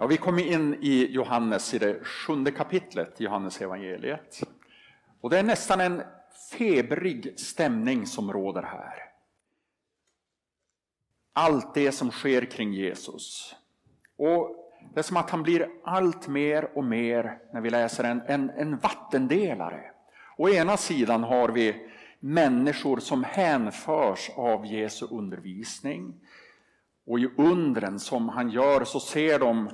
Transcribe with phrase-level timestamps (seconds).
[0.00, 4.40] Ja, vi kommer in i Johannes i det sjunde kapitlet i Johannes evangeliet.
[5.20, 6.02] Och det är nästan en
[6.52, 8.94] febrig stämning som råder här.
[11.32, 13.54] Allt det som sker kring Jesus.
[14.16, 14.56] Och
[14.94, 18.50] det är som att han blir allt mer och mer, när vi läser en, en,
[18.50, 19.90] en vattendelare.
[20.36, 21.90] Å ena sidan har vi
[22.20, 26.14] människor som hänförs av Jesu undervisning.
[27.06, 29.70] Och i undren som han gör så ser de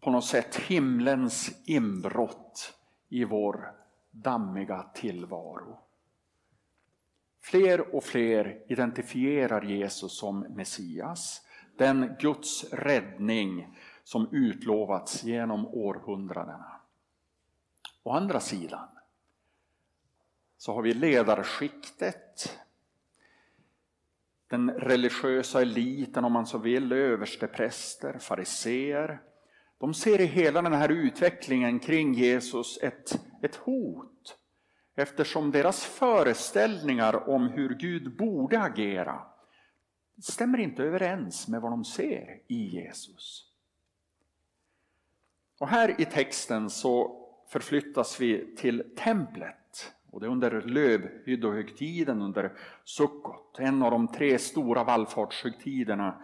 [0.00, 2.74] på något sätt himlens inbrott
[3.08, 3.72] i vår
[4.10, 5.78] dammiga tillvaro.
[7.40, 11.42] Fler och fler identifierar Jesus som Messias,
[11.76, 16.80] den Guds räddning som utlovats genom århundradena.
[18.02, 18.88] Å andra sidan
[20.56, 22.58] så har vi ledarskiktet,
[24.46, 29.20] den religiösa eliten om man så vill, överstepräster, fariseer.
[29.78, 34.38] De ser i hela den här utvecklingen kring Jesus ett, ett hot
[34.94, 39.22] eftersom deras föreställningar om hur Gud borde agera
[40.22, 43.44] stämmer inte överens med vad de ser i Jesus.
[45.58, 49.94] Och här i texten så förflyttas vi till templet.
[50.10, 52.52] Och det är under lövhyddohögtiden, under
[52.84, 56.22] Sukkot, en av de tre stora vallfartshögtiderna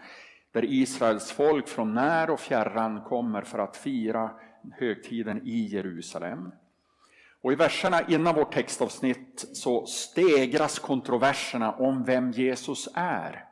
[0.54, 4.30] där Israels folk från när och fjärran kommer för att fira
[4.72, 6.52] högtiden i Jerusalem.
[7.40, 13.44] Och I verserna innan vårt textavsnitt så stegras kontroverserna om vem Jesus är.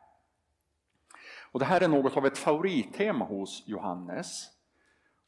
[1.53, 4.50] Och Det här är något av ett favorittema hos Johannes.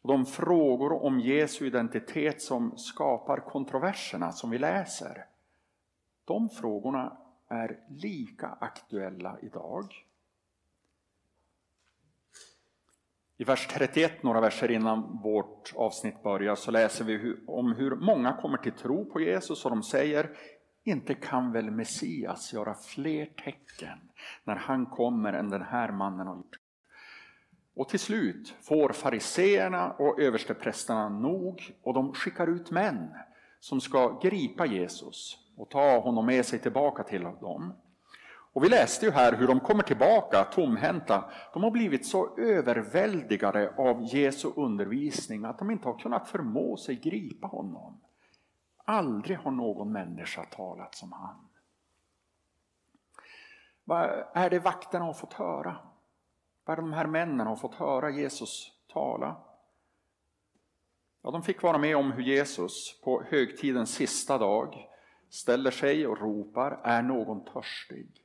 [0.03, 5.27] Och De frågor om Jesu identitet som skapar kontroverserna som vi läser,
[6.25, 7.17] de frågorna
[7.49, 10.05] är lika aktuella idag.
[13.37, 18.33] I vers 31, några verser innan vårt avsnitt börjar, så läser vi om hur många
[18.33, 20.31] kommer till tro på Jesus och de säger
[20.85, 23.99] inte kan väl Messias göra fler tecken
[24.45, 26.57] när han kommer än den här mannen har gjort.
[27.77, 33.09] Och till slut får fariseerna och översteprästerna nog och de skickar ut män
[33.61, 37.73] som ska gripa Jesus och ta honom med sig tillbaka till dem.
[38.55, 41.31] Och vi läste ju här hur de kommer tillbaka tomhänta.
[41.53, 46.97] De har blivit så överväldigade av Jesu undervisning att de inte har kunnat förmå sig
[46.97, 48.01] gripa honom.
[48.85, 51.49] Aldrig har någon människa talat som han.
[53.85, 55.77] Vad är det vakterna har fått höra?
[56.65, 59.37] Vad är det de här männen har fått höra Jesus tala?
[61.23, 64.89] Ja, de fick vara med om hur Jesus på högtidens sista dag
[65.31, 68.24] ställer sig och ropar, är någon törstig?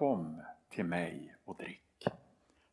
[0.00, 2.08] Kom till mig och drick.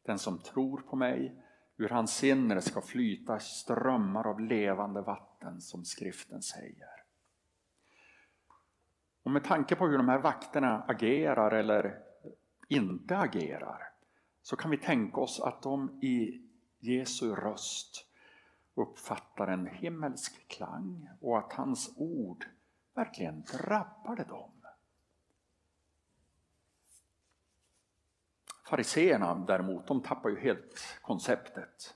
[0.05, 1.35] Den som tror på mig,
[1.77, 6.89] ur hans sinne ska flyta strömmar av levande vatten som skriften säger.
[9.23, 11.99] Och med tanke på hur de här vakterna agerar eller
[12.67, 13.81] inte agerar
[14.41, 16.41] så kan vi tänka oss att de i
[16.79, 18.07] Jesu röst
[18.75, 22.45] uppfattar en himmelsk klang och att hans ord
[22.95, 24.56] verkligen drabbade dem.
[28.69, 31.95] Fariseerna däremot, de tappar ju helt konceptet.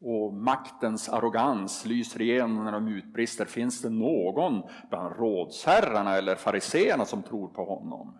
[0.00, 3.44] Och maktens arrogans lyser igenom när de utbrister.
[3.44, 8.18] Finns det någon bland rådsherrarna eller fariseerna som tror på honom?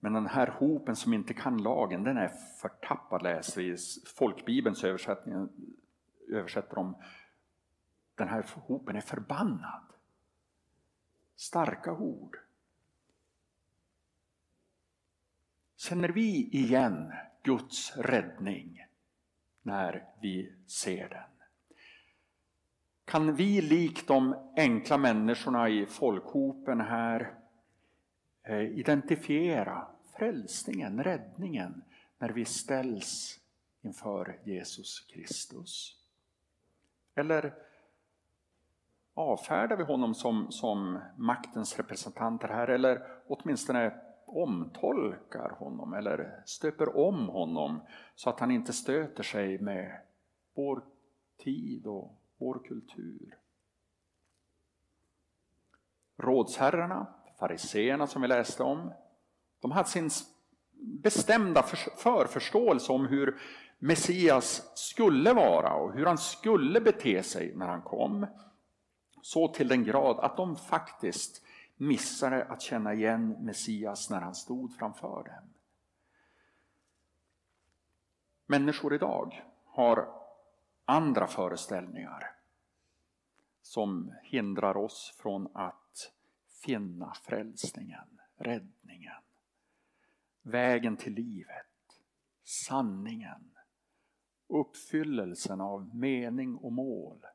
[0.00, 3.76] Men den här hopen som inte kan lagen, den är förtappad läser vi.
[4.16, 5.48] Folkbibelns översättning
[6.28, 6.94] översätter de
[8.18, 9.82] den här hopen är förbannad.
[11.36, 12.38] Starka ord.
[15.78, 17.12] Känner vi igen
[17.42, 18.84] Guds räddning
[19.62, 21.46] när vi ser den?
[23.04, 27.34] Kan vi likt de enkla människorna i folkhopen här
[28.42, 31.82] eh, identifiera frälsningen, räddningen,
[32.18, 33.40] när vi ställs
[33.82, 35.96] inför Jesus Kristus?
[37.14, 37.54] Eller
[39.14, 47.28] avfärdar vi honom som, som maktens representanter här, eller åtminstone omtolkar honom eller stöper om
[47.28, 47.80] honom
[48.14, 50.00] så att han inte stöter sig med
[50.54, 50.82] vår
[51.38, 53.38] tid och vår kultur.
[56.16, 57.06] Rådsherrarna,
[57.38, 58.92] fariseerna som vi läste om,
[59.60, 60.10] de hade sin
[60.80, 61.62] bestämda
[61.96, 63.40] förförståelse om hur
[63.78, 68.26] Messias skulle vara och hur han skulle bete sig när han kom.
[69.22, 71.44] Så till den grad att de faktiskt
[71.78, 75.54] missade att känna igen Messias när han stod framför dem.
[78.46, 80.14] Människor idag har
[80.84, 82.30] andra föreställningar
[83.62, 86.12] som hindrar oss från att
[86.64, 89.22] finna frälsningen, räddningen,
[90.42, 92.00] vägen till livet,
[92.44, 93.50] sanningen,
[94.46, 97.26] uppfyllelsen av mening och mål.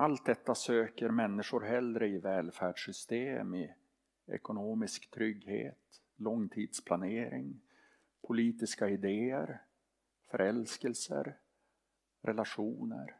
[0.00, 3.74] Allt detta söker människor hellre i välfärdssystem, i
[4.26, 7.60] ekonomisk trygghet, långtidsplanering,
[8.26, 9.62] politiska idéer,
[10.30, 11.36] förälskelser,
[12.22, 13.16] relationer.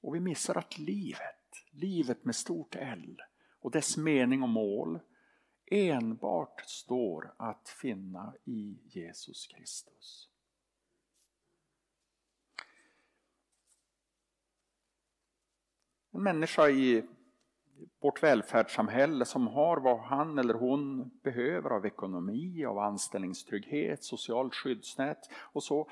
[0.00, 3.22] Och vi missar att livet, livet med stort L
[3.60, 5.00] och dess mening och mål
[5.66, 10.27] enbart står att finna i Jesus Kristus.
[16.18, 17.04] En människa i
[18.00, 25.18] vårt välfärdssamhälle som har vad han eller hon behöver av ekonomi, av anställningstrygghet, socialt skyddsnät
[25.52, 25.90] och så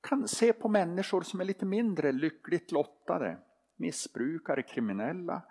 [0.00, 3.38] kan se på människor som är lite mindre lyckligt lottade,
[3.76, 5.42] missbrukare, kriminella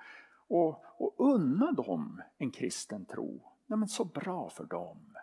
[0.48, 3.42] och, och unna dem en kristen tro.
[3.66, 5.16] Nej, men så bra för dem.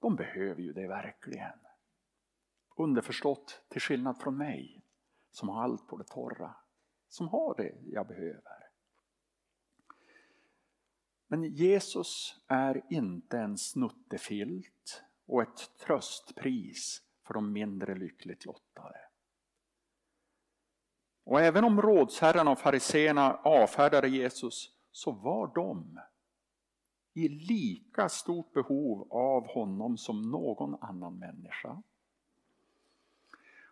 [0.00, 1.58] De behöver ju det verkligen.
[2.76, 4.82] Underförstått, till skillnad från mig
[5.30, 6.54] som har allt på det torra,
[7.08, 8.68] som har det jag behöver.
[11.28, 18.98] Men Jesus är inte en snuttefilt och ett tröstpris för de mindre lyckligt lottade.
[21.24, 26.00] Och även om rådsherrarna och fariseerna avfärdade Jesus så var de
[27.14, 31.82] i lika stort behov av honom som någon annan människa.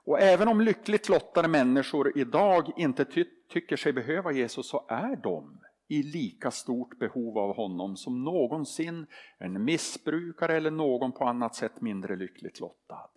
[0.06, 5.17] Och även om lyckligt lottade människor idag inte ty tycker sig behöva Jesus så är
[5.17, 9.06] de i lika stort behov av honom som någonsin
[9.38, 13.11] en missbrukare eller någon på annat sätt mindre lyckligt lottad.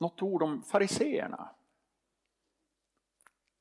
[0.00, 1.54] Något ord om fariseerna.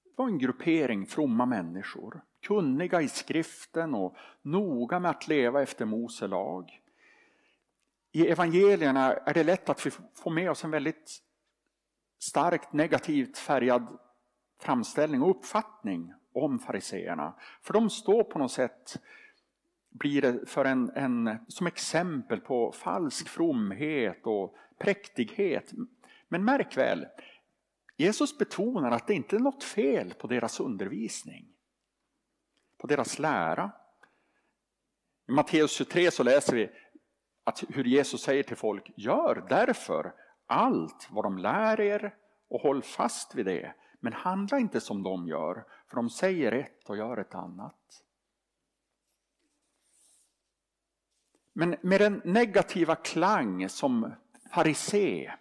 [0.04, 5.86] Det var en gruppering fromma människor, kunniga i skriften och noga med att leva efter
[5.86, 6.82] Mose lag.
[8.12, 11.22] I evangelierna är det lätt att vi får med oss en väldigt
[12.20, 13.88] starkt negativt färgad
[14.62, 17.34] framställning och uppfattning om fariseerna.
[17.62, 19.02] För de står på något sätt,
[19.90, 25.72] blir det för en, en, som exempel på falsk fromhet och präktighet.
[26.28, 27.06] Men märk väl,
[27.98, 31.55] Jesus betonar att det inte är något fel på deras undervisning,
[32.86, 33.72] på deras lära.
[35.28, 36.70] I Matteus 23 så läser vi
[37.44, 40.14] att hur Jesus säger till folk, gör därför
[40.48, 42.16] allt vad de lär er
[42.50, 43.76] och håll fast vid det.
[44.00, 48.04] Men handla inte som de gör, för de säger ett och gör ett annat.
[51.54, 54.16] Men med den negativa klang som
[54.52, 55.34] farisé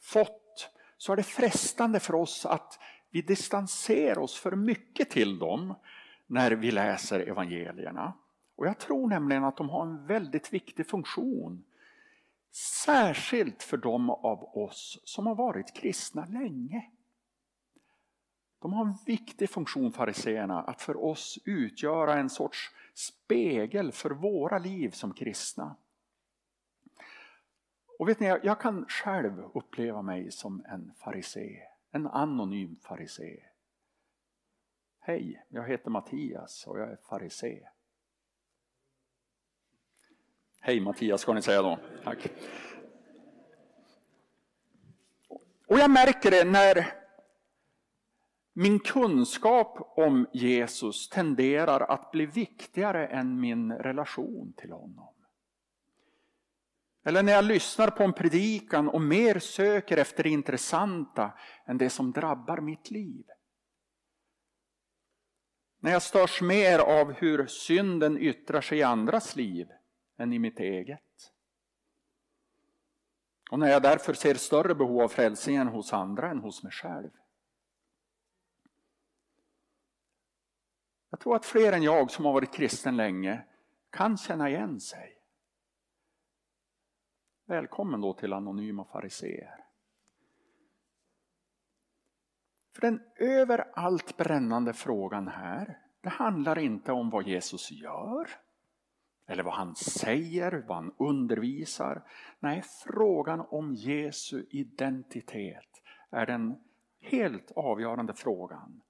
[0.00, 2.78] fått så är det frestande för oss att
[3.10, 5.74] vi distanserar oss för mycket till dem
[6.32, 8.12] när vi läser evangelierna.
[8.56, 11.64] Och jag tror nämligen att de har en väldigt viktig funktion
[12.54, 16.90] Särskilt för de av oss som har varit kristna länge.
[18.58, 24.58] De har en viktig funktion, fariseerna, att för oss utgöra en sorts spegel för våra
[24.58, 25.76] liv som kristna.
[27.98, 33.51] Och vet ni, jag kan själv uppleva mig som en farisee, en anonym farisee.
[35.04, 37.68] Hej, jag heter Mattias och jag är farisé.
[40.60, 41.78] Hej Mattias ska ni säga då.
[42.04, 42.18] Tack.
[45.66, 46.86] Och jag märker det när
[48.52, 55.14] min kunskap om Jesus tenderar att bli viktigare än min relation till honom.
[57.04, 61.32] Eller när jag lyssnar på en predikan och mer söker efter det intressanta
[61.66, 63.24] än det som drabbar mitt liv.
[65.82, 69.72] När jag störs mer av hur synden yttrar sig i andras liv
[70.16, 71.32] än i mitt eget.
[73.50, 77.10] Och när jag därför ser större behov av frälsningen hos andra än hos mig själv.
[81.10, 83.44] Jag tror att fler än jag som har varit kristen länge
[83.90, 85.18] kan känna igen sig.
[87.44, 89.64] Välkommen då till Anonyma Fariseer.
[92.72, 98.28] För den överallt brännande frågan här, det handlar inte om vad Jesus gör
[99.26, 102.02] eller vad han säger, vad han undervisar.
[102.40, 106.56] Nej, frågan om Jesu identitet är den
[107.00, 108.82] helt avgörande frågan.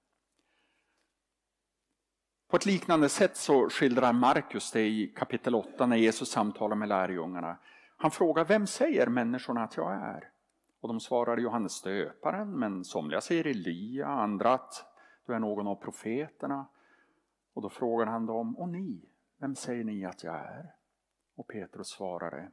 [2.49, 6.89] På ett liknande sätt så skildrar Markus det i kapitel 8 när Jesus samtalar med
[6.89, 7.59] lärjungarna.
[7.97, 10.29] Han frågar, vem säger människorna att jag är?
[10.83, 14.87] Och de svarar Johannes döparen, men somliga säger Elia, andra att
[15.27, 16.67] du är någon av profeterna.
[17.53, 20.75] Och då frågar han dem, och ni, vem säger ni att jag är?
[21.35, 22.51] Och Petrus svarade,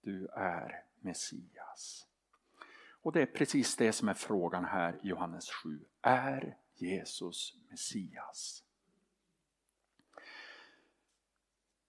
[0.00, 2.06] du är Messias.
[3.02, 5.84] Och det är precis det som är frågan här i Johannes 7.
[6.02, 8.64] Är Jesus Messias?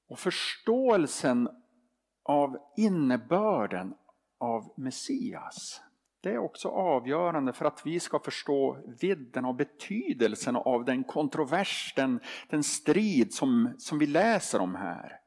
[0.08, 1.50] Och förståelsen
[2.24, 3.94] av innebörden
[4.42, 5.82] av Messias
[6.22, 11.94] det är också avgörande för att vi ska förstå vidden och betydelsen av den kontrovers,
[11.96, 12.20] den,
[12.50, 15.20] den strid som, som vi läser om här.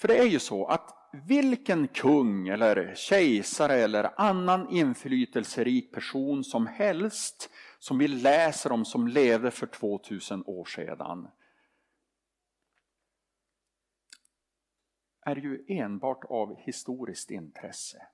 [0.00, 6.66] För det är ju så att vilken kung eller kejsare eller annan inflytelserik person som
[6.66, 11.28] helst som vi läser om som levde för 2000 år sedan
[15.30, 18.06] är ju enbart av historiskt intresse.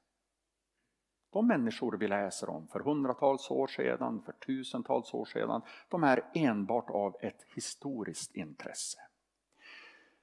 [1.31, 6.31] De människor vi läser om för hundratals år sedan, för tusentals år sedan, de är
[6.35, 8.99] enbart av ett historiskt intresse.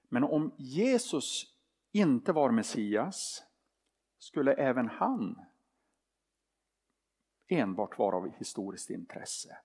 [0.09, 1.55] Men om Jesus
[1.91, 3.43] inte var Messias
[4.17, 5.45] skulle även han
[7.47, 9.57] enbart vara av historiskt intresse.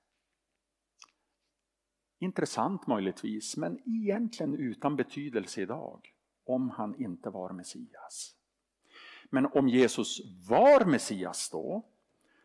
[2.19, 6.15] Intressant möjligtvis, men egentligen utan betydelse idag
[6.49, 8.35] om han inte var Messias.
[9.31, 11.83] Men om Jesus var Messias då,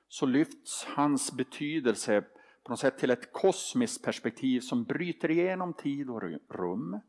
[0.08, 2.22] så lyfts hans betydelse
[2.64, 7.00] på något sätt till ett kosmiskt perspektiv som bryter igenom tid och rum.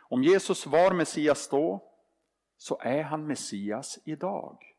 [0.00, 1.92] Om Jesus var Messias då,
[2.56, 4.76] så är han Messias idag.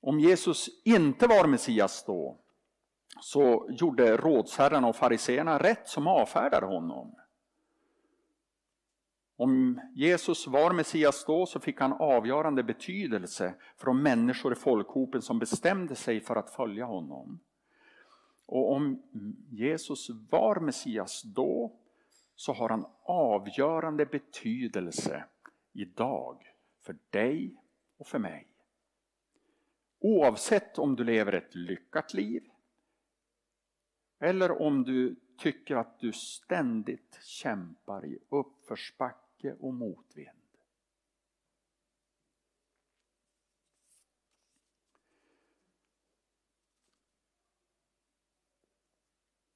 [0.00, 2.38] Om Jesus inte var Messias då,
[3.20, 7.14] så gjorde rådsherrarna och fariseerna rätt som avfärdade honom.
[9.40, 15.22] Om Jesus var Messias då så fick han avgörande betydelse för de människor i folkhopen
[15.22, 17.40] som bestämde sig för att följa honom.
[18.46, 19.02] Och om
[19.50, 21.72] Jesus var Messias då
[22.36, 25.24] så har han avgörande betydelse
[25.72, 27.54] idag för dig
[27.96, 28.46] och för mig.
[30.00, 32.42] Oavsett om du lever ett lyckat liv
[34.18, 40.36] eller om du tycker att du ständigt kämpar i uppförsbacke backe och motvind.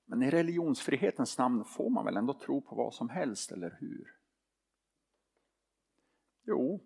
[0.07, 4.07] Men i religionsfrihetens namn får man väl ändå tro på vad som helst, eller hur?
[6.47, 6.81] Jo,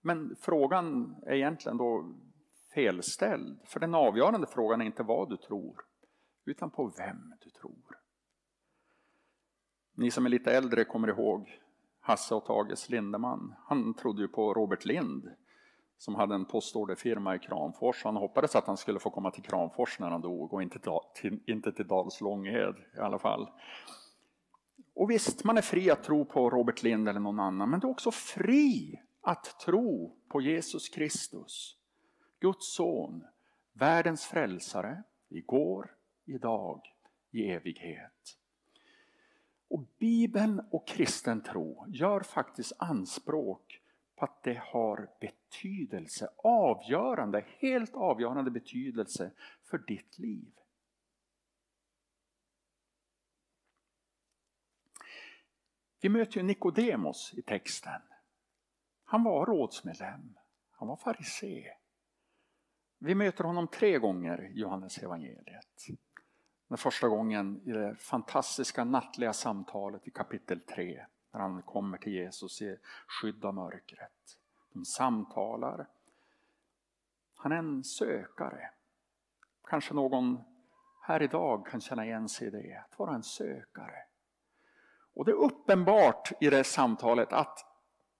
[0.00, 2.14] men frågan är egentligen då
[2.74, 3.60] felställd.
[3.64, 5.84] För den avgörande frågan är inte vad du tror,
[6.44, 8.00] utan på vem du tror.
[9.92, 11.63] Ni som är lite äldre kommer ihåg
[12.06, 15.28] Hasse och Tages Lindeman, han trodde ju på Robert Lind
[15.96, 18.04] som hade en postorderfirma i Kramfors.
[18.04, 20.78] Han hoppades att han skulle få komma till Kramfors när han dog och inte
[21.14, 23.48] till, inte till Dals Långhed i alla fall.
[24.94, 27.86] Och visst, man är fri att tro på Robert Lind eller någon annan, men du
[27.86, 31.76] är också fri att tro på Jesus Kristus,
[32.40, 33.24] Guds son,
[33.72, 35.90] världens frälsare, igår,
[36.26, 36.80] idag,
[37.30, 38.38] i evighet.
[39.68, 43.80] Och Bibeln och kristen tro gör faktiskt anspråk
[44.16, 50.52] på att det har betydelse, avgörande, helt avgörande betydelse för ditt liv.
[56.00, 58.02] Vi möter ju Nikodemos i texten.
[59.04, 60.36] Han var rådsmedlem,
[60.70, 61.72] han var farisé.
[62.98, 65.86] Vi möter honom tre gånger i Johannes evangeliet.
[66.74, 72.12] Den första gången i det fantastiska nattliga samtalet i kapitel 3 när han kommer till
[72.12, 72.76] Jesus i
[73.06, 74.38] skydd av mörkret.
[74.72, 75.86] De samtalar.
[77.36, 78.70] Han är en sökare.
[79.68, 80.40] Kanske någon
[81.02, 84.04] här idag kan känna igen sig i det, att vara en sökare.
[85.14, 87.58] Och det är uppenbart i det samtalet att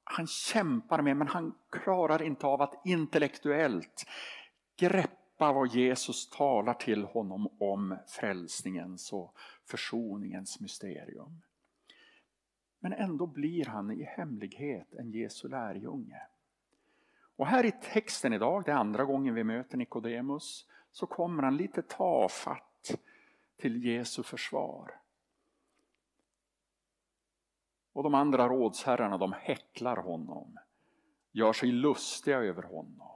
[0.04, 4.04] han kämpar med, men han klarar inte av att intellektuellt
[4.76, 11.43] greppa greppa vad Jesus talar till honom om frälsningens och försoningens mysterium.
[12.81, 16.23] Men ändå blir han i hemlighet en Jesu lärjunge.
[17.37, 21.57] Och här i texten idag, det är andra gången vi möter Nikodemus, så kommer han
[21.57, 22.95] lite tafatt
[23.57, 25.00] till Jesu försvar.
[27.93, 30.59] Och de andra rådsherrarna de häcklar honom,
[31.33, 33.13] gör sig lustiga över honom.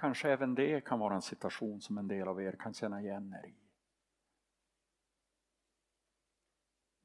[0.00, 3.34] Kanske även det kan vara en situation som en del av er kan känna igen
[3.44, 3.54] er i.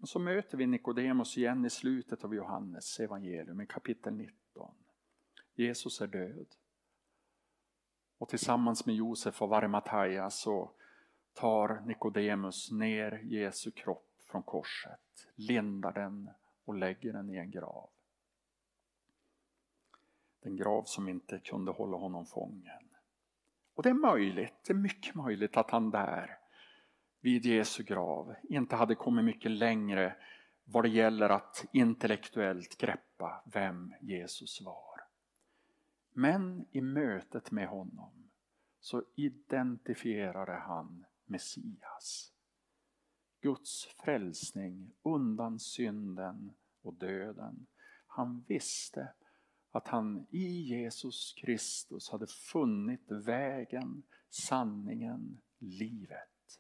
[0.02, 4.76] Och så möter vi Nikodemus igen i slutet av Johannes evangelium i kapitel 19.
[5.56, 6.48] Jesus är död.
[8.18, 10.72] Och tillsammans med Josef och Varmataja så
[11.34, 16.30] tar Nikodemus ner Jesu kropp från korset, lindar den
[16.66, 17.90] och lägger den i en grav.
[20.40, 22.85] Den grav som inte kunde hålla honom fången.
[23.76, 26.38] Och det är möjligt, det är mycket möjligt att han där
[27.22, 30.16] vid Jesu grav inte hade kommit mycket längre
[30.64, 35.02] vad det gäller att intellektuellt greppa vem Jesus var.
[36.14, 38.32] Men i mötet med honom
[38.80, 42.34] så identifierade han Messias.
[43.42, 47.68] Guds frälsning undan synden och döden.
[48.08, 49.14] Han visste
[49.76, 56.60] att han i Jesus Kristus hade funnit vägen, sanningen, livet.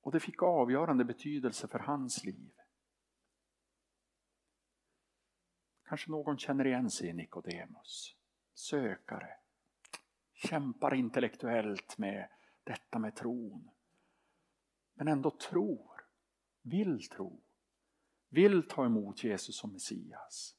[0.00, 2.52] Och det fick avgörande betydelse för hans liv.
[5.84, 8.16] Kanske någon känner igen sig i Nikodemus,
[8.54, 9.36] sökare,
[10.32, 12.28] kämpar intellektuellt med
[12.64, 13.70] detta med tron.
[14.94, 16.04] Men ändå tror,
[16.62, 17.40] vill tro,
[18.32, 20.56] vill ta emot Jesus som Messias.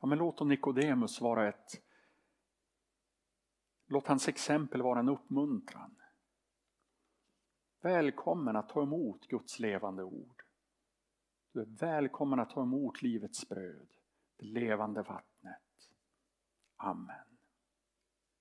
[0.00, 1.82] Ja, men låt Nikodemus vara ett
[3.86, 5.96] Låt hans exempel vara en uppmuntran.
[7.80, 10.42] Välkommen att ta emot Guds levande ord.
[11.52, 13.88] Du är välkommen att ta emot livets bröd,
[14.36, 15.90] det levande vattnet.
[16.76, 17.33] Amen.